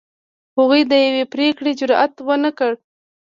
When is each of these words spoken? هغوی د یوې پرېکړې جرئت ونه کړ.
هغوی 0.57 0.81
د 0.91 0.93
یوې 1.05 1.23
پرېکړې 1.33 1.71
جرئت 1.79 2.13
ونه 2.27 2.51
کړ. 2.57 2.71